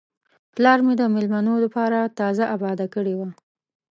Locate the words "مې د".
0.85-1.03